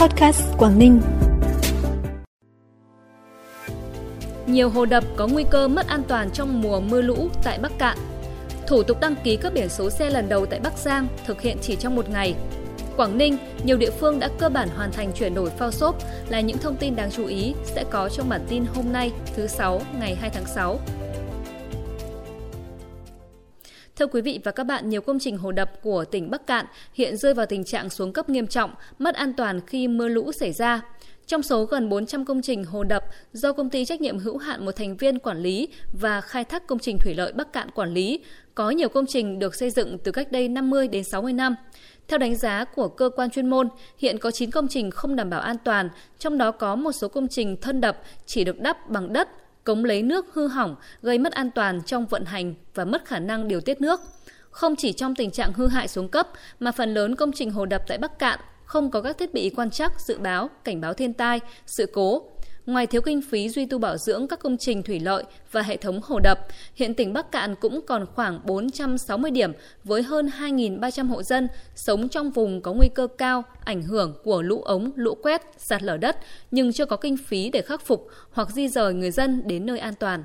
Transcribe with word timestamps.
Podcast 0.00 0.42
Quảng 0.58 0.78
Ninh. 0.78 1.00
Nhiều 4.46 4.68
hồ 4.70 4.84
đập 4.84 5.04
có 5.16 5.26
nguy 5.26 5.44
cơ 5.50 5.68
mất 5.68 5.86
an 5.88 6.02
toàn 6.08 6.30
trong 6.30 6.62
mùa 6.62 6.80
mưa 6.80 7.02
lũ 7.02 7.28
tại 7.44 7.58
Bắc 7.58 7.72
Cạn. 7.78 7.98
Thủ 8.66 8.82
tục 8.82 9.00
đăng 9.00 9.14
ký 9.24 9.36
cấp 9.36 9.52
biển 9.54 9.68
số 9.68 9.90
xe 9.90 10.10
lần 10.10 10.28
đầu 10.28 10.46
tại 10.46 10.60
Bắc 10.60 10.78
Giang 10.78 11.06
thực 11.26 11.40
hiện 11.40 11.56
chỉ 11.62 11.76
trong 11.76 11.96
một 11.96 12.10
ngày. 12.10 12.34
Quảng 12.96 13.18
Ninh, 13.18 13.36
nhiều 13.64 13.76
địa 13.76 13.90
phương 13.90 14.18
đã 14.18 14.28
cơ 14.38 14.48
bản 14.48 14.68
hoàn 14.76 14.92
thành 14.92 15.12
chuyển 15.12 15.34
đổi 15.34 15.50
phao 15.50 15.70
xốp 15.70 15.96
là 16.28 16.40
những 16.40 16.58
thông 16.58 16.76
tin 16.76 16.96
đáng 16.96 17.10
chú 17.10 17.26
ý 17.26 17.54
sẽ 17.64 17.84
có 17.90 18.08
trong 18.08 18.28
bản 18.28 18.40
tin 18.48 18.64
hôm 18.74 18.92
nay 18.92 19.12
thứ 19.36 19.46
6 19.46 19.82
ngày 20.00 20.14
2 20.14 20.30
tháng 20.30 20.46
6. 20.46 20.78
Thưa 24.00 24.06
quý 24.06 24.20
vị 24.20 24.40
và 24.44 24.52
các 24.52 24.64
bạn, 24.64 24.88
nhiều 24.88 25.00
công 25.00 25.18
trình 25.18 25.38
hồ 25.38 25.52
đập 25.52 25.82
của 25.82 26.04
tỉnh 26.04 26.30
Bắc 26.30 26.46
Cạn 26.46 26.66
hiện 26.94 27.16
rơi 27.16 27.34
vào 27.34 27.46
tình 27.46 27.64
trạng 27.64 27.90
xuống 27.90 28.12
cấp 28.12 28.28
nghiêm 28.28 28.46
trọng, 28.46 28.70
mất 28.98 29.14
an 29.14 29.32
toàn 29.36 29.60
khi 29.66 29.88
mưa 29.88 30.08
lũ 30.08 30.32
xảy 30.32 30.52
ra. 30.52 30.80
Trong 31.26 31.42
số 31.42 31.64
gần 31.64 31.88
400 31.88 32.24
công 32.24 32.42
trình 32.42 32.64
hồ 32.64 32.84
đập 32.84 33.04
do 33.32 33.52
công 33.52 33.70
ty 33.70 33.84
trách 33.84 34.00
nhiệm 34.00 34.18
hữu 34.18 34.38
hạn 34.38 34.64
một 34.64 34.76
thành 34.76 34.96
viên 34.96 35.18
quản 35.18 35.38
lý 35.38 35.68
và 36.00 36.20
khai 36.20 36.44
thác 36.44 36.66
công 36.66 36.78
trình 36.78 36.98
thủy 36.98 37.14
lợi 37.14 37.32
Bắc 37.32 37.52
Cạn 37.52 37.70
quản 37.70 37.94
lý, 37.94 38.20
có 38.54 38.70
nhiều 38.70 38.88
công 38.88 39.06
trình 39.06 39.38
được 39.38 39.54
xây 39.54 39.70
dựng 39.70 39.98
từ 39.98 40.12
cách 40.12 40.32
đây 40.32 40.48
50 40.48 40.88
đến 40.88 41.04
60 41.04 41.32
năm. 41.32 41.56
Theo 42.08 42.18
đánh 42.18 42.36
giá 42.36 42.64
của 42.64 42.88
cơ 42.88 43.10
quan 43.16 43.30
chuyên 43.30 43.50
môn, 43.50 43.68
hiện 43.98 44.18
có 44.18 44.30
9 44.30 44.50
công 44.50 44.68
trình 44.68 44.90
không 44.90 45.16
đảm 45.16 45.30
bảo 45.30 45.40
an 45.40 45.56
toàn, 45.64 45.88
trong 46.18 46.38
đó 46.38 46.50
có 46.50 46.76
một 46.76 46.92
số 46.92 47.08
công 47.08 47.28
trình 47.28 47.56
thân 47.60 47.80
đập 47.80 48.02
chỉ 48.26 48.44
được 48.44 48.60
đắp 48.60 48.90
bằng 48.90 49.12
đất, 49.12 49.28
cống 49.64 49.84
lấy 49.84 50.02
nước 50.02 50.26
hư 50.34 50.46
hỏng, 50.46 50.76
gây 51.02 51.18
mất 51.18 51.32
an 51.32 51.50
toàn 51.50 51.82
trong 51.86 52.06
vận 52.06 52.24
hành 52.24 52.54
và 52.74 52.84
mất 52.84 53.04
khả 53.04 53.18
năng 53.18 53.48
điều 53.48 53.60
tiết 53.60 53.80
nước. 53.80 54.00
Không 54.50 54.76
chỉ 54.76 54.92
trong 54.92 55.14
tình 55.14 55.30
trạng 55.30 55.52
hư 55.52 55.68
hại 55.68 55.88
xuống 55.88 56.08
cấp, 56.08 56.28
mà 56.60 56.72
phần 56.72 56.94
lớn 56.94 57.16
công 57.16 57.32
trình 57.32 57.50
hồ 57.50 57.66
đập 57.66 57.82
tại 57.88 57.98
Bắc 57.98 58.18
Cạn 58.18 58.40
không 58.64 58.90
có 58.90 59.00
các 59.00 59.18
thiết 59.18 59.34
bị 59.34 59.50
quan 59.56 59.70
trắc, 59.70 60.00
dự 60.00 60.18
báo, 60.18 60.50
cảnh 60.64 60.80
báo 60.80 60.94
thiên 60.94 61.14
tai, 61.14 61.40
sự 61.66 61.86
cố. 61.92 62.22
Ngoài 62.70 62.86
thiếu 62.86 63.02
kinh 63.02 63.22
phí 63.22 63.48
duy 63.48 63.66
tu 63.66 63.78
bảo 63.78 63.96
dưỡng 63.96 64.28
các 64.28 64.38
công 64.38 64.56
trình 64.56 64.82
thủy 64.82 65.00
lợi 65.00 65.24
và 65.52 65.62
hệ 65.62 65.76
thống 65.76 66.00
hồ 66.04 66.18
đập, 66.18 66.46
hiện 66.74 66.94
tỉnh 66.94 67.12
Bắc 67.12 67.32
Cạn 67.32 67.54
cũng 67.60 67.80
còn 67.86 68.06
khoảng 68.14 68.40
460 68.44 69.30
điểm 69.30 69.52
với 69.84 70.02
hơn 70.02 70.30
2.300 70.38 71.08
hộ 71.08 71.22
dân 71.22 71.48
sống 71.74 72.08
trong 72.08 72.30
vùng 72.30 72.60
có 72.60 72.72
nguy 72.72 72.88
cơ 72.88 73.06
cao 73.18 73.44
ảnh 73.64 73.82
hưởng 73.82 74.14
của 74.24 74.42
lũ 74.42 74.62
ống, 74.62 74.92
lũ 74.96 75.14
quét, 75.22 75.42
sạt 75.58 75.82
lở 75.82 75.96
đất 75.96 76.16
nhưng 76.50 76.72
chưa 76.72 76.86
có 76.86 76.96
kinh 76.96 77.16
phí 77.16 77.50
để 77.50 77.62
khắc 77.62 77.86
phục 77.86 78.08
hoặc 78.32 78.50
di 78.50 78.68
rời 78.68 78.94
người 78.94 79.10
dân 79.10 79.42
đến 79.46 79.66
nơi 79.66 79.78
an 79.78 79.94
toàn. 79.94 80.24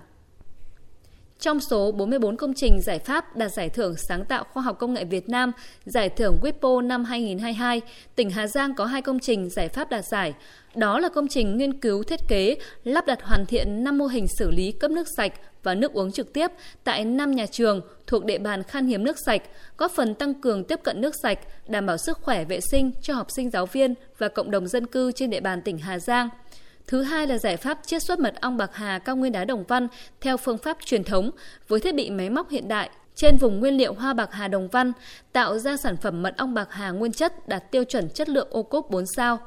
Trong 1.39 1.59
số 1.59 1.91
44 1.91 2.37
công 2.37 2.53
trình 2.53 2.81
giải 2.81 2.99
pháp 2.99 3.35
đạt 3.35 3.51
giải 3.51 3.69
thưởng 3.69 3.95
sáng 3.97 4.25
tạo 4.25 4.43
khoa 4.53 4.63
học 4.63 4.79
công 4.79 4.93
nghệ 4.93 5.05
Việt 5.05 5.29
Nam, 5.29 5.51
giải 5.85 6.09
thưởng 6.09 6.37
WIPO 6.41 6.87
năm 6.87 7.05
2022, 7.05 7.81
tỉnh 8.15 8.29
Hà 8.29 8.47
Giang 8.47 8.75
có 8.75 8.85
hai 8.85 9.01
công 9.01 9.19
trình 9.19 9.49
giải 9.49 9.69
pháp 9.69 9.89
đạt 9.89 10.05
giải. 10.05 10.33
Đó 10.75 10.99
là 10.99 11.09
công 11.09 11.27
trình 11.27 11.57
nghiên 11.57 11.79
cứu 11.79 12.03
thiết 12.03 12.19
kế, 12.27 12.55
lắp 12.83 13.05
đặt 13.07 13.23
hoàn 13.23 13.45
thiện 13.45 13.83
5 13.83 13.97
mô 13.97 14.05
hình 14.05 14.27
xử 14.27 14.51
lý 14.51 14.71
cấp 14.71 14.91
nước 14.91 15.07
sạch 15.17 15.33
và 15.63 15.75
nước 15.75 15.93
uống 15.93 16.11
trực 16.11 16.33
tiếp 16.33 16.51
tại 16.83 17.05
5 17.05 17.31
nhà 17.31 17.45
trường 17.45 17.81
thuộc 18.07 18.25
địa 18.25 18.37
bàn 18.37 18.63
khan 18.63 18.87
hiếm 18.87 19.03
nước 19.03 19.17
sạch, 19.25 19.41
góp 19.77 19.91
phần 19.91 20.15
tăng 20.15 20.33
cường 20.33 20.63
tiếp 20.63 20.79
cận 20.83 21.01
nước 21.01 21.13
sạch, 21.23 21.39
đảm 21.67 21.85
bảo 21.85 21.97
sức 21.97 22.17
khỏe 22.21 22.45
vệ 22.45 22.59
sinh 22.61 22.91
cho 23.01 23.13
học 23.13 23.27
sinh 23.35 23.49
giáo 23.49 23.65
viên 23.65 23.93
và 24.17 24.27
cộng 24.27 24.51
đồng 24.51 24.67
dân 24.67 24.87
cư 24.87 25.11
trên 25.11 25.29
địa 25.29 25.41
bàn 25.41 25.61
tỉnh 25.61 25.77
Hà 25.77 25.99
Giang– 25.99 26.29
Thứ 26.87 27.03
hai 27.03 27.27
là 27.27 27.37
giải 27.37 27.57
pháp 27.57 27.79
chiết 27.85 28.03
xuất 28.03 28.19
mật 28.19 28.41
ong 28.41 28.57
bạc 28.57 28.69
hà 28.73 28.99
cao 28.99 29.15
nguyên 29.15 29.31
đá 29.31 29.45
đồng 29.45 29.63
văn 29.63 29.87
theo 30.21 30.37
phương 30.37 30.57
pháp 30.57 30.77
truyền 30.85 31.03
thống 31.03 31.31
với 31.67 31.79
thiết 31.79 31.95
bị 31.95 32.09
máy 32.09 32.29
móc 32.29 32.49
hiện 32.49 32.67
đại 32.67 32.89
trên 33.15 33.37
vùng 33.37 33.59
nguyên 33.59 33.77
liệu 33.77 33.93
hoa 33.93 34.13
bạc 34.13 34.29
hà 34.31 34.47
đồng 34.47 34.67
văn, 34.67 34.91
tạo 35.31 35.59
ra 35.59 35.77
sản 35.77 35.97
phẩm 35.97 36.21
mật 36.21 36.37
ong 36.37 36.53
bạc 36.53 36.67
hà 36.71 36.91
nguyên 36.91 37.11
chất 37.11 37.47
đạt 37.47 37.71
tiêu 37.71 37.83
chuẩn 37.83 38.09
chất 38.09 38.29
lượng 38.29 38.47
ô 38.51 38.63
cốp 38.63 38.89
4 38.89 39.05
sao. 39.05 39.39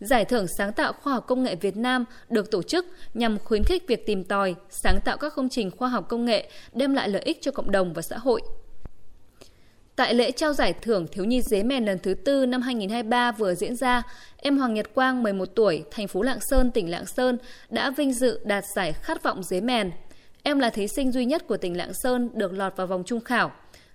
Giải 0.00 0.24
thưởng 0.24 0.46
sáng 0.58 0.72
tạo 0.72 0.92
khoa 0.92 1.12
học 1.12 1.24
công 1.26 1.42
nghệ 1.42 1.54
Việt 1.54 1.76
Nam 1.76 2.04
được 2.28 2.50
tổ 2.50 2.62
chức 2.62 2.86
nhằm 3.14 3.38
khuyến 3.38 3.64
khích 3.64 3.88
việc 3.88 4.06
tìm 4.06 4.24
tòi, 4.24 4.54
sáng 4.70 5.00
tạo 5.04 5.16
các 5.16 5.34
công 5.36 5.48
trình 5.48 5.70
khoa 5.70 5.88
học 5.88 6.08
công 6.08 6.24
nghệ 6.24 6.50
đem 6.72 6.94
lại 6.94 7.08
lợi 7.08 7.22
ích 7.22 7.38
cho 7.40 7.50
cộng 7.50 7.70
đồng 7.70 7.92
và 7.92 8.02
xã 8.02 8.18
hội. 8.18 8.42
Tại 10.00 10.14
lễ 10.14 10.30
trao 10.30 10.52
giải 10.52 10.72
thưởng 10.72 11.06
Thiếu 11.12 11.24
nhi 11.24 11.42
dế 11.42 11.62
mèn 11.62 11.84
lần 11.84 11.98
thứ 11.98 12.14
tư 12.14 12.46
năm 12.46 12.62
2023 12.62 13.32
vừa 13.32 13.54
diễn 13.54 13.76
ra, 13.76 14.02
em 14.36 14.58
Hoàng 14.58 14.74
Nhật 14.74 14.94
Quang 14.94 15.22
11 15.22 15.44
tuổi, 15.54 15.84
thành 15.90 16.08
phố 16.08 16.22
Lạng 16.22 16.38
Sơn, 16.40 16.70
tỉnh 16.70 16.90
Lạng 16.90 17.06
Sơn 17.06 17.38
đã 17.70 17.90
vinh 17.90 18.12
dự 18.12 18.40
đạt 18.44 18.64
giải 18.76 18.92
khát 18.92 19.22
vọng 19.22 19.42
dế 19.42 19.60
mèn. 19.60 19.90
Em 20.42 20.58
là 20.58 20.70
thí 20.70 20.88
sinh 20.88 21.12
duy 21.12 21.24
nhất 21.24 21.46
của 21.46 21.56
tỉnh 21.56 21.76
Lạng 21.76 21.94
Sơn 21.94 22.30
được 22.34 22.52
lọt 22.52 22.76
vào 22.76 22.86
vòng 22.86 23.02
trung 23.06 23.20
khảo. 23.20 23.52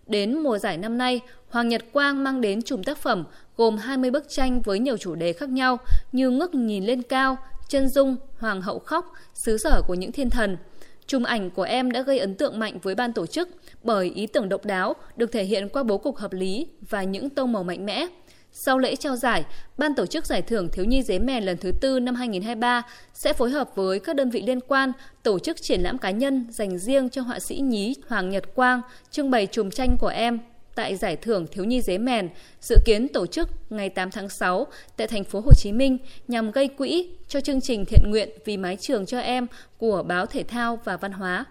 Đến 0.08 0.38
mùa 0.38 0.58
giải 0.58 0.78
năm 0.78 0.98
nay, 0.98 1.22
Hoàng 1.50 1.70
Nhật 1.70 1.84
Quang 1.92 2.24
mang 2.24 2.42
đến 2.42 2.62
chùm 2.62 2.84
tác 2.84 2.98
phẩm 2.98 3.24
gồm 3.58 3.78
20 3.78 4.12
bức 4.12 4.26
tranh 4.30 4.62
với 4.62 4.80
nhiều 4.80 4.98
chủ 4.98 5.16
đề 5.16 5.34
khác 5.34 5.50
nhau 5.50 5.78
như 6.12 6.30
ngước 6.30 6.56
nhìn 6.56 6.86
lên 6.86 7.02
cao, 7.02 7.38
chân 7.70 7.90
dung, 7.90 8.16
hoàng 8.40 8.62
hậu 8.62 8.80
khóc, 8.80 9.14
xứ 9.34 9.58
sở 9.58 9.82
của 9.88 9.94
những 9.94 10.12
thiên 10.12 10.30
thần– 10.30 10.58
Chùm 11.08 11.24
ảnh 11.24 11.50
của 11.50 11.64
em 11.64 11.92
đã 11.92 12.02
gây 12.02 12.20
ấn 12.20 12.36
tượng 12.36 12.60
mạnh 12.60 12.78
với 12.82 12.96
ban 12.96 13.14
tổ 13.14 13.26
chức 13.26 13.50
bởi 13.84 14.12
ý 14.16 14.28
tưởng 14.28 14.50
độc 14.50 14.66
đáo 14.66 14.96
được 15.18 15.32
thể 15.32 15.44
hiện 15.44 15.70
qua 15.70 15.84
bố 15.84 15.98
cục 15.98 16.18
hợp 16.18 16.34
lý 16.34 16.68
và 16.90 17.04
những 17.04 17.30
tông 17.30 17.52
màu 17.52 17.64
mạnh 17.64 17.86
mẽ. 17.86 18.08
Sau 18.52 18.78
lễ 18.78 18.96
trao 18.96 19.16
giải, 19.16 19.44
Ban 19.78 19.96
tổ 19.96 20.06
chức 20.06 20.26
Giải 20.26 20.42
thưởng 20.42 20.70
Thiếu 20.72 20.86
nhi 20.86 21.04
dế 21.04 21.20
mèn 21.20 21.44
lần 21.44 21.58
thứ 21.58 21.72
tư 21.82 22.00
năm 22.00 22.16
2023 22.16 22.84
sẽ 23.14 23.34
phối 23.34 23.50
hợp 23.50 23.76
với 23.76 24.00
các 24.00 24.16
đơn 24.16 24.30
vị 24.30 24.44
liên 24.48 24.60
quan 24.62 24.92
tổ 25.24 25.40
chức 25.40 25.62
triển 25.62 25.82
lãm 25.82 25.98
cá 25.98 26.12
nhân 26.12 26.46
dành 26.50 26.78
riêng 26.78 27.10
cho 27.10 27.22
họa 27.22 27.40
sĩ 27.40 27.56
nhí 27.56 27.96
Hoàng 28.08 28.30
Nhật 28.30 28.56
Quang 28.56 28.82
trưng 29.12 29.32
bày 29.32 29.48
chùm 29.52 29.70
tranh 29.70 29.98
của 29.98 30.08
em 30.08 30.40
tại 30.76 30.96
Giải 30.96 31.16
thưởng 31.16 31.48
Thiếu 31.52 31.66
nhi 31.66 31.82
dế 31.82 31.98
mèn, 31.98 32.30
dự 32.62 32.76
kiến 32.86 33.08
tổ 33.08 33.26
chức 33.26 33.50
ngày 33.70 33.90
8 33.90 34.12
tháng 34.12 34.30
6 34.30 34.68
tại 34.98 35.08
thành 35.08 35.24
phố 35.24 35.40
Hồ 35.40 35.52
Chí 35.58 35.72
Minh 35.72 35.98
nhằm 36.28 36.52
gây 36.52 36.68
quỹ 36.68 37.10
cho 37.28 37.42
chương 37.42 37.62
trình 37.62 37.86
thiện 37.86 38.12
nguyện 38.12 38.30
vì 38.46 38.58
mái 38.58 38.78
trường 38.78 39.06
cho 39.06 39.20
em 39.20 39.48
của 39.78 40.04
báo 40.04 40.26
Thể 40.26 40.44
thao 40.44 40.80
và 40.84 40.98
Văn 40.98 41.12
hóa. 41.12 41.46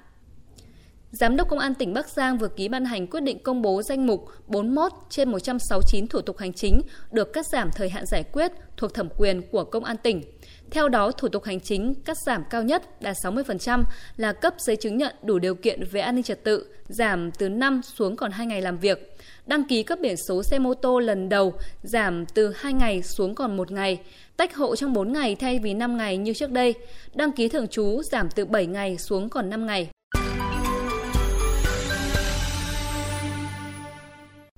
Giám 1.10 1.36
đốc 1.36 1.48
Công 1.48 1.58
an 1.58 1.74
tỉnh 1.74 1.94
Bắc 1.94 2.08
Giang 2.08 2.38
vừa 2.38 2.48
ký 2.48 2.68
ban 2.68 2.84
hành 2.84 3.06
quyết 3.06 3.20
định 3.20 3.38
công 3.42 3.62
bố 3.62 3.82
danh 3.82 4.06
mục 4.06 4.28
41 4.46 4.92
trên 5.10 5.30
169 5.30 6.06
thủ 6.06 6.20
tục 6.20 6.38
hành 6.38 6.52
chính 6.52 6.80
được 7.12 7.32
cắt 7.32 7.46
giảm 7.46 7.70
thời 7.76 7.88
hạn 7.88 8.06
giải 8.06 8.24
quyết 8.32 8.52
thuộc 8.76 8.94
thẩm 8.94 9.08
quyền 9.16 9.42
của 9.50 9.64
Công 9.64 9.84
an 9.84 9.96
tỉnh. 9.96 10.22
Theo 10.70 10.88
đó, 10.88 11.10
thủ 11.10 11.28
tục 11.28 11.44
hành 11.44 11.60
chính 11.60 11.94
cắt 11.94 12.16
giảm 12.26 12.44
cao 12.50 12.62
nhất 12.62 13.02
đạt 13.02 13.16
60% 13.24 13.84
là 14.16 14.32
cấp 14.32 14.54
giấy 14.58 14.76
chứng 14.76 14.96
nhận 14.96 15.14
đủ 15.22 15.38
điều 15.38 15.54
kiện 15.54 15.84
về 15.90 16.00
an 16.00 16.14
ninh 16.14 16.24
trật 16.24 16.44
tự, 16.44 16.66
giảm 16.88 17.30
từ 17.30 17.48
5 17.48 17.80
xuống 17.82 18.16
còn 18.16 18.30
2 18.30 18.46
ngày 18.46 18.62
làm 18.62 18.78
việc. 18.78 19.16
Đăng 19.46 19.64
ký 19.64 19.82
cấp 19.82 19.98
biển 20.02 20.16
số 20.16 20.42
xe 20.42 20.58
mô 20.58 20.74
tô 20.74 20.98
lần 20.98 21.28
đầu 21.28 21.52
giảm 21.82 22.26
từ 22.26 22.52
2 22.56 22.72
ngày 22.72 23.02
xuống 23.02 23.34
còn 23.34 23.56
1 23.56 23.70
ngày. 23.70 24.00
Tách 24.36 24.56
hộ 24.56 24.76
trong 24.76 24.92
4 24.92 25.12
ngày 25.12 25.34
thay 25.34 25.58
vì 25.58 25.74
5 25.74 25.96
ngày 25.96 26.16
như 26.16 26.32
trước 26.32 26.50
đây. 26.50 26.74
Đăng 27.14 27.32
ký 27.32 27.48
thường 27.48 27.68
trú 27.68 28.02
giảm 28.02 28.28
từ 28.34 28.44
7 28.44 28.66
ngày 28.66 28.98
xuống 28.98 29.28
còn 29.28 29.50
5 29.50 29.66
ngày. 29.66 29.88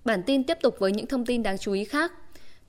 Bản 0.04 0.22
tin 0.26 0.44
tiếp 0.44 0.58
tục 0.62 0.76
với 0.78 0.92
những 0.92 1.06
thông 1.06 1.26
tin 1.26 1.42
đáng 1.42 1.58
chú 1.58 1.72
ý 1.72 1.84
khác. 1.84 2.12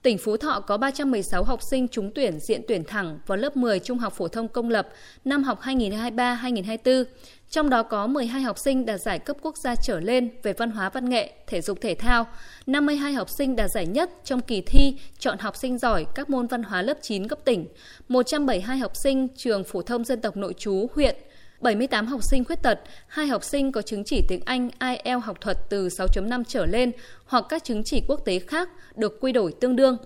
Tỉnh 0.02 0.18
Phú 0.18 0.36
Thọ 0.36 0.60
có 0.60 0.76
316 0.76 1.44
học 1.44 1.60
sinh 1.70 1.88
trúng 1.88 2.10
tuyển 2.14 2.38
diện 2.40 2.62
tuyển 2.68 2.84
thẳng 2.84 3.18
vào 3.26 3.38
lớp 3.38 3.56
10 3.56 3.78
Trung 3.78 3.98
học 3.98 4.12
phổ 4.12 4.28
thông 4.28 4.48
công 4.48 4.70
lập 4.70 4.88
năm 5.24 5.42
học 5.42 5.60
2023-2024. 5.62 7.04
Trong 7.50 7.70
đó 7.70 7.82
có 7.82 8.06
12 8.06 8.42
học 8.42 8.58
sinh 8.58 8.86
đạt 8.86 9.00
giải 9.00 9.18
cấp 9.18 9.36
quốc 9.42 9.56
gia 9.56 9.74
trở 9.74 10.00
lên 10.00 10.30
về 10.42 10.52
văn 10.52 10.70
hóa 10.70 10.90
văn 10.90 11.08
nghệ, 11.08 11.32
thể 11.46 11.60
dục 11.60 11.78
thể 11.80 11.94
thao, 11.94 12.26
52 12.66 13.12
học 13.12 13.30
sinh 13.30 13.56
đạt 13.56 13.70
giải 13.70 13.86
nhất 13.86 14.10
trong 14.24 14.40
kỳ 14.40 14.60
thi 14.60 14.96
chọn 15.18 15.38
học 15.38 15.56
sinh 15.56 15.78
giỏi 15.78 16.06
các 16.14 16.30
môn 16.30 16.46
văn 16.46 16.62
hóa 16.62 16.82
lớp 16.82 16.98
9 17.02 17.28
cấp 17.28 17.38
tỉnh, 17.44 17.66
172 18.08 18.78
học 18.78 18.92
sinh 18.96 19.28
trường 19.36 19.64
phổ 19.64 19.82
thông 19.82 20.04
dân 20.04 20.20
tộc 20.20 20.36
nội 20.36 20.54
trú 20.58 20.86
huyện 20.94 21.16
78 21.60 22.06
học 22.06 22.20
sinh 22.30 22.44
khuyết 22.44 22.62
tật, 22.62 22.80
2 23.06 23.26
học 23.26 23.44
sinh 23.44 23.72
có 23.72 23.82
chứng 23.82 24.04
chỉ 24.04 24.22
tiếng 24.28 24.40
Anh 24.44 24.70
IELTS 24.80 25.24
học 25.24 25.40
thuật 25.40 25.58
từ 25.70 25.88
6.5 25.88 26.42
trở 26.48 26.66
lên 26.66 26.92
hoặc 27.26 27.44
các 27.48 27.64
chứng 27.64 27.82
chỉ 27.84 28.02
quốc 28.08 28.20
tế 28.24 28.38
khác 28.38 28.68
được 28.96 29.20
quy 29.20 29.32
đổi 29.32 29.52
tương 29.60 29.76
đương. 29.76 29.96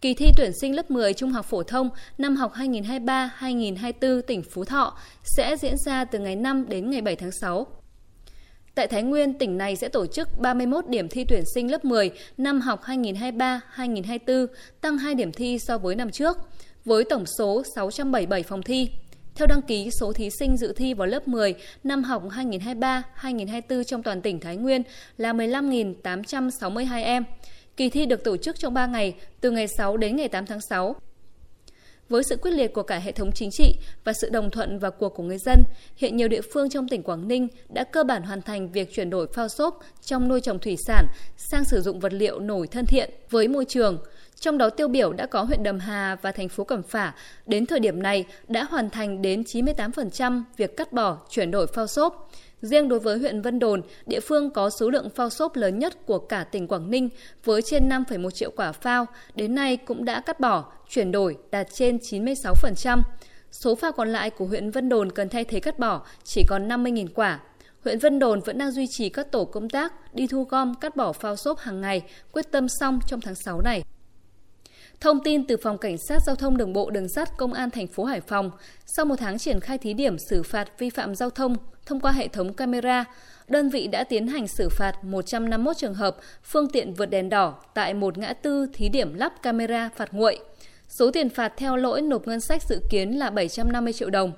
Kỳ 0.00 0.14
thi 0.14 0.30
tuyển 0.36 0.52
sinh 0.60 0.76
lớp 0.76 0.90
10 0.90 1.14
trung 1.14 1.32
học 1.32 1.46
phổ 1.46 1.62
thông 1.62 1.90
năm 2.18 2.36
học 2.36 2.52
2023-2024 2.54 4.22
tỉnh 4.22 4.42
Phú 4.42 4.64
Thọ 4.64 4.98
sẽ 5.24 5.56
diễn 5.56 5.76
ra 5.86 6.04
từ 6.04 6.18
ngày 6.18 6.36
5 6.36 6.68
đến 6.68 6.90
ngày 6.90 7.00
7 7.00 7.16
tháng 7.16 7.32
6. 7.32 7.66
Tại 8.74 8.86
Thái 8.86 9.02
Nguyên, 9.02 9.38
tỉnh 9.38 9.58
này 9.58 9.76
sẽ 9.76 9.88
tổ 9.88 10.06
chức 10.06 10.38
31 10.38 10.88
điểm 10.88 11.08
thi 11.08 11.24
tuyển 11.24 11.42
sinh 11.54 11.70
lớp 11.70 11.84
10 11.84 12.10
năm 12.38 12.60
học 12.60 12.80
2023-2024, 12.84 14.46
tăng 14.80 14.98
2 14.98 15.14
điểm 15.14 15.32
thi 15.32 15.58
so 15.58 15.78
với 15.78 15.94
năm 15.94 16.10
trước, 16.10 16.36
với 16.84 17.04
tổng 17.04 17.24
số 17.38 17.62
677 17.76 18.42
phòng 18.42 18.62
thi. 18.62 18.88
Theo 19.42 19.46
đăng 19.46 19.62
ký, 19.62 19.90
số 19.90 20.12
thí 20.12 20.30
sinh 20.30 20.56
dự 20.56 20.72
thi 20.72 20.94
vào 20.94 21.06
lớp 21.06 21.28
10 21.28 21.54
năm 21.84 22.04
học 22.04 22.22
2023-2024 22.30 23.84
trong 23.84 24.02
toàn 24.02 24.22
tỉnh 24.22 24.40
Thái 24.40 24.56
Nguyên 24.56 24.82
là 25.16 25.32
15.862 25.32 27.04
em. 27.04 27.24
Kỳ 27.76 27.88
thi 27.90 28.06
được 28.06 28.24
tổ 28.24 28.36
chức 28.36 28.58
trong 28.58 28.74
3 28.74 28.86
ngày, 28.86 29.14
từ 29.40 29.50
ngày 29.50 29.68
6 29.68 29.96
đến 29.96 30.16
ngày 30.16 30.28
8 30.28 30.46
tháng 30.46 30.60
6. 30.60 30.96
Với 32.08 32.22
sự 32.22 32.36
quyết 32.36 32.50
liệt 32.50 32.72
của 32.72 32.82
cả 32.82 32.98
hệ 32.98 33.12
thống 33.12 33.32
chính 33.32 33.50
trị 33.50 33.74
và 34.04 34.12
sự 34.12 34.30
đồng 34.30 34.50
thuận 34.50 34.78
và 34.78 34.90
cuộc 34.90 35.08
của 35.08 35.22
người 35.22 35.38
dân, 35.38 35.62
hiện 35.96 36.16
nhiều 36.16 36.28
địa 36.28 36.42
phương 36.52 36.70
trong 36.70 36.88
tỉnh 36.88 37.02
Quảng 37.02 37.28
Ninh 37.28 37.48
đã 37.68 37.84
cơ 37.84 38.04
bản 38.04 38.22
hoàn 38.22 38.42
thành 38.42 38.72
việc 38.72 38.94
chuyển 38.94 39.10
đổi 39.10 39.26
phao 39.32 39.48
xốp 39.48 39.80
trong 40.02 40.28
nuôi 40.28 40.40
trồng 40.40 40.58
thủy 40.58 40.76
sản 40.86 41.06
sang 41.36 41.64
sử 41.64 41.80
dụng 41.80 42.00
vật 42.00 42.12
liệu 42.12 42.40
nổi 42.40 42.66
thân 42.66 42.86
thiện 42.86 43.10
với 43.30 43.48
môi 43.48 43.64
trường– 43.64 43.98
trong 44.42 44.58
đó 44.58 44.70
tiêu 44.70 44.88
biểu 44.88 45.12
đã 45.12 45.26
có 45.26 45.42
huyện 45.42 45.62
Đầm 45.62 45.78
Hà 45.78 46.16
và 46.22 46.32
thành 46.32 46.48
phố 46.48 46.64
Cẩm 46.64 46.82
Phả 46.82 47.12
đến 47.46 47.66
thời 47.66 47.80
điểm 47.80 48.02
này 48.02 48.24
đã 48.48 48.64
hoàn 48.64 48.90
thành 48.90 49.22
đến 49.22 49.42
98% 49.42 50.42
việc 50.56 50.76
cắt 50.76 50.92
bỏ 50.92 51.18
chuyển 51.30 51.50
đổi 51.50 51.66
phao 51.66 51.86
xốp. 51.86 52.30
Riêng 52.62 52.88
đối 52.88 52.98
với 52.98 53.18
huyện 53.18 53.42
Vân 53.42 53.58
Đồn, 53.58 53.82
địa 54.06 54.20
phương 54.20 54.50
có 54.50 54.70
số 54.70 54.90
lượng 54.90 55.10
phao 55.10 55.30
xốp 55.30 55.56
lớn 55.56 55.78
nhất 55.78 56.06
của 56.06 56.18
cả 56.18 56.44
tỉnh 56.44 56.68
Quảng 56.68 56.90
Ninh 56.90 57.08
với 57.44 57.62
trên 57.62 57.88
5,1 57.88 58.30
triệu 58.30 58.50
quả 58.56 58.72
phao, 58.72 59.06
đến 59.34 59.54
nay 59.54 59.76
cũng 59.76 60.04
đã 60.04 60.20
cắt 60.20 60.40
bỏ, 60.40 60.72
chuyển 60.88 61.12
đổi 61.12 61.36
đạt 61.50 61.66
trên 61.72 61.96
96%. 61.96 63.02
Số 63.50 63.74
phao 63.74 63.92
còn 63.92 64.08
lại 64.08 64.30
của 64.30 64.44
huyện 64.44 64.70
Vân 64.70 64.88
Đồn 64.88 65.12
cần 65.12 65.28
thay 65.28 65.44
thế 65.44 65.60
cắt 65.60 65.78
bỏ 65.78 66.06
chỉ 66.24 66.42
còn 66.48 66.68
50.000 66.68 67.06
quả. 67.14 67.40
Huyện 67.84 67.98
Vân 67.98 68.18
Đồn 68.18 68.40
vẫn 68.40 68.58
đang 68.58 68.70
duy 68.70 68.86
trì 68.86 69.08
các 69.08 69.32
tổ 69.32 69.44
công 69.44 69.68
tác 69.68 70.14
đi 70.14 70.26
thu 70.26 70.44
gom 70.44 70.74
cắt 70.74 70.96
bỏ 70.96 71.12
phao 71.12 71.36
xốp 71.36 71.58
hàng 71.58 71.80
ngày, 71.80 72.02
quyết 72.32 72.50
tâm 72.50 72.68
xong 72.68 72.98
trong 73.06 73.20
tháng 73.20 73.34
6 73.34 73.60
này. 73.60 73.82
Thông 75.02 75.20
tin 75.20 75.46
từ 75.46 75.56
Phòng 75.56 75.78
Cảnh 75.78 75.98
sát 75.98 76.22
Giao 76.26 76.36
thông 76.36 76.56
Đường 76.56 76.72
bộ 76.72 76.90
Đường 76.90 77.08
sắt 77.08 77.36
Công 77.36 77.52
an 77.52 77.70
thành 77.70 77.86
phố 77.86 78.04
Hải 78.04 78.20
Phòng, 78.20 78.50
sau 78.86 79.04
một 79.04 79.14
tháng 79.18 79.38
triển 79.38 79.60
khai 79.60 79.78
thí 79.78 79.94
điểm 79.94 80.16
xử 80.18 80.42
phạt 80.42 80.78
vi 80.78 80.90
phạm 80.90 81.14
giao 81.14 81.30
thông 81.30 81.56
thông 81.86 82.00
qua 82.00 82.12
hệ 82.12 82.28
thống 82.28 82.54
camera, 82.54 83.04
đơn 83.48 83.70
vị 83.70 83.86
đã 83.86 84.04
tiến 84.04 84.26
hành 84.26 84.48
xử 84.48 84.68
phạt 84.68 85.04
151 85.04 85.76
trường 85.76 85.94
hợp 85.94 86.16
phương 86.42 86.68
tiện 86.70 86.94
vượt 86.94 87.06
đèn 87.06 87.28
đỏ 87.28 87.54
tại 87.74 87.94
một 87.94 88.18
ngã 88.18 88.32
tư 88.32 88.66
thí 88.72 88.88
điểm 88.88 89.14
lắp 89.14 89.42
camera 89.42 89.90
phạt 89.96 90.12
nguội. 90.12 90.38
Số 90.88 91.10
tiền 91.10 91.28
phạt 91.28 91.52
theo 91.56 91.76
lỗi 91.76 92.02
nộp 92.02 92.26
ngân 92.26 92.40
sách 92.40 92.62
dự 92.68 92.80
kiến 92.90 93.18
là 93.18 93.30
750 93.30 93.92
triệu 93.92 94.10
đồng. 94.10 94.32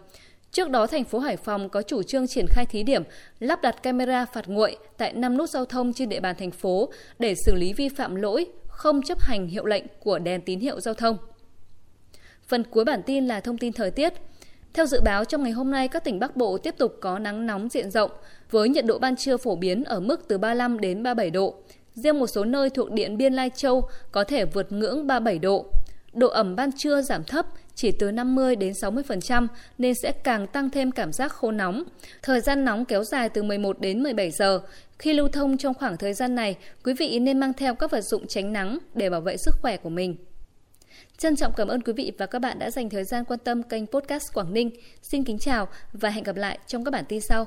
Trước 0.53 0.71
đó, 0.71 0.87
thành 0.87 1.05
phố 1.05 1.19
Hải 1.19 1.37
Phòng 1.37 1.69
có 1.69 1.83
chủ 1.83 2.03
trương 2.03 2.27
triển 2.27 2.47
khai 2.51 2.67
thí 2.67 2.83
điểm 2.83 3.03
lắp 3.41 3.63
đặt 3.63 3.83
camera 3.83 4.25
phạt 4.25 4.49
nguội 4.49 4.77
tại 4.97 5.13
5 5.13 5.37
nút 5.37 5.51
giao 5.51 5.65
thông 5.65 5.93
trên 5.93 6.09
địa 6.09 6.21
bàn 6.21 6.37
thành 6.39 6.51
phố 6.51 6.89
để 7.19 7.35
xử 7.35 7.55
lý 7.55 7.73
vi 7.73 7.89
phạm 7.89 8.15
lỗi 8.15 8.47
không 8.75 9.03
chấp 9.03 9.21
hành 9.21 9.47
hiệu 9.47 9.65
lệnh 9.65 9.85
của 10.01 10.19
đèn 10.19 10.41
tín 10.41 10.61
hiệu 10.61 10.81
giao 10.81 10.95
thông. 10.95 11.17
Phần 12.49 12.65
cuối 12.65 12.85
bản 12.85 13.03
tin 13.07 13.27
là 13.27 13.41
thông 13.41 13.59
tin 13.59 13.73
thời 13.73 13.91
tiết. 13.91 14.13
Theo 14.73 14.87
dự 14.87 15.01
báo, 15.01 15.25
trong 15.25 15.43
ngày 15.43 15.53
hôm 15.53 15.71
nay, 15.71 15.89
các 15.89 16.05
tỉnh 16.05 16.19
Bắc 16.19 16.37
Bộ 16.37 16.59
tiếp 16.59 16.75
tục 16.79 16.97
có 17.01 17.19
nắng 17.19 17.47
nóng 17.47 17.69
diện 17.69 17.91
rộng 17.91 18.11
với 18.51 18.69
nhiệt 18.69 18.87
độ 18.87 18.99
ban 18.99 19.17
trưa 19.17 19.37
phổ 19.37 19.57
biến 19.57 19.85
ở 19.85 20.01
mức 20.01 20.29
từ 20.29 20.39
35 20.39 20.81
đến 20.81 21.03
37 21.03 21.31
độ. 21.31 21.55
Riêng 21.95 22.19
một 22.19 22.27
số 22.27 22.45
nơi 22.45 22.71
thuộc 22.71 22.91
Điện 22.91 23.17
Biên 23.17 23.33
Lai 23.33 23.51
Châu 23.55 23.89
có 24.13 24.25
thể 24.25 24.45
vượt 24.45 24.73
ngưỡng 24.73 25.07
37 25.07 25.39
độ. 25.39 25.67
Độ 26.15 26.29
ẩm 26.29 26.57
ban 26.57 26.73
trưa 26.73 27.03
giảm 27.03 27.25
thấp 27.25 27.47
chỉ 27.75 27.93
từ 27.93 28.11
50 28.11 28.57
đến 28.57 28.73
60% 28.73 29.47
nên 29.79 29.95
sẽ 29.95 30.13
càng 30.13 30.47
tăng 30.47 30.71
thêm 30.71 30.91
cảm 30.91 31.13
giác 31.13 31.33
khô 31.33 31.51
nóng. 31.51 31.85
Thời 32.23 32.41
gian 32.41 32.65
nóng 32.65 32.85
kéo 32.85 33.05
dài 33.05 33.29
từ 33.29 33.43
11 33.43 33.81
đến 33.81 34.03
17 34.03 34.31
giờ. 34.31 34.61
Khi 34.99 35.13
lưu 35.13 35.29
thông 35.29 35.57
trong 35.57 35.75
khoảng 35.75 35.97
thời 35.97 36.15
gian 36.15 36.35
này, 36.35 36.57
quý 36.85 36.95
vị 36.95 37.19
nên 37.19 37.41
mang 37.41 37.53
theo 37.53 37.75
các 37.75 37.91
vật 37.91 38.01
dụng 38.01 38.27
tránh 38.27 38.53
nắng 38.53 38.79
để 38.95 39.11
bảo 39.11 39.21
vệ 39.21 39.37
sức 39.37 39.55
khỏe 39.63 39.77
của 39.77 39.91
mình. 39.91 40.17
Trân 41.19 41.37
trọng 41.37 41.53
cảm 41.57 41.69
ơn 41.69 41.81
quý 41.81 41.93
vị 41.93 42.13
và 42.19 42.27
các 42.27 42.39
bạn 42.39 42.59
đã 42.59 42.71
dành 42.71 42.91
thời 42.91 43.05
gian 43.05 43.25
quan 43.25 43.39
tâm 43.45 43.63
kênh 43.63 43.87
podcast 43.87 44.33
Quảng 44.35 44.55
Ninh. 44.55 44.71
Xin 45.03 45.25
kính 45.25 45.39
chào 45.39 45.69
và 45.93 46.11
hẹn 46.11 46.25
gặp 46.25 46.37
lại 46.37 46.59
trong 46.67 46.85
các 46.85 46.91
bản 46.91 47.05
tin 47.09 47.21
sau. 47.21 47.43